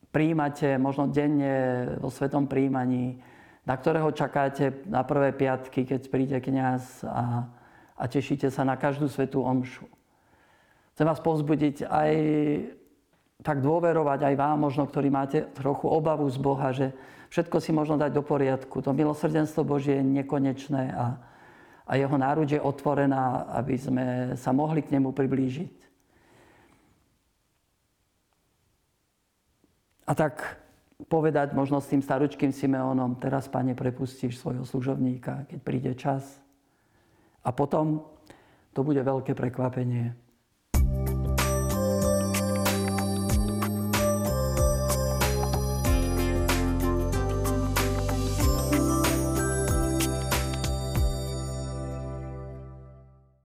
príjmate 0.10 0.76
možno 0.82 1.06
denne 1.06 1.86
vo 2.02 2.10
svetom 2.10 2.50
príjmaní, 2.50 3.22
na 3.68 3.76
ktorého 3.76 4.12
čakáte 4.12 4.84
na 4.88 5.04
prvé 5.04 5.32
piatky, 5.36 5.86
keď 5.86 6.02
príde 6.08 6.38
kniaz 6.40 7.04
a, 7.04 7.48
a 7.98 8.04
tešíte 8.08 8.48
sa 8.52 8.64
na 8.64 8.80
každú 8.80 9.12
svetú 9.12 9.44
omšu. 9.44 9.88
Chcem 10.96 11.06
vás 11.08 11.24
povzbudiť 11.24 11.88
aj 11.88 12.12
tak 13.40 13.64
dôverovať 13.64 14.20
aj 14.28 14.36
vám, 14.36 14.68
možno, 14.68 14.84
ktorí 14.84 15.08
máte 15.08 15.48
trochu 15.56 15.88
obavu 15.88 16.28
z 16.28 16.38
Boha, 16.44 16.76
že 16.76 16.92
všetko 17.32 17.58
si 17.64 17.72
možno 17.72 17.96
dať 17.96 18.12
do 18.12 18.24
poriadku. 18.24 18.84
To 18.84 18.92
milosrdenstvo 18.92 19.64
Božie 19.64 19.96
je 19.96 20.04
nekonečné 20.04 20.92
a, 20.92 21.16
a 21.88 21.92
jeho 21.96 22.16
náruč 22.20 22.60
je 22.60 22.62
otvorená, 22.62 23.48
aby 23.56 23.80
sme 23.80 24.06
sa 24.36 24.52
mohli 24.52 24.84
k 24.84 24.92
nemu 24.92 25.16
priblížiť. 25.16 25.76
A 30.10 30.12
tak 30.18 30.60
povedať 31.08 31.56
možno 31.56 31.80
s 31.80 31.88
tým 31.88 32.04
staručkým 32.04 32.52
Simeónom, 32.52 33.16
teraz, 33.16 33.48
pane, 33.48 33.72
prepustíš 33.72 34.42
svojho 34.42 34.68
služovníka, 34.68 35.48
keď 35.48 35.60
príde 35.64 35.92
čas. 35.96 36.26
A 37.46 37.56
potom 37.56 38.04
to 38.76 38.84
bude 38.84 39.00
veľké 39.00 39.32
prekvapenie. 39.32 40.12